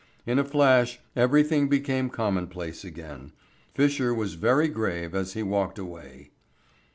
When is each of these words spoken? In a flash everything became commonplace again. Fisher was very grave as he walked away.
In 0.25 0.39
a 0.39 0.43
flash 0.43 0.99
everything 1.15 1.69
became 1.69 2.09
commonplace 2.09 2.83
again. 2.83 3.33
Fisher 3.75 4.15
was 4.15 4.33
very 4.33 4.67
grave 4.67 5.13
as 5.13 5.33
he 5.33 5.43
walked 5.43 5.77
away. 5.77 6.31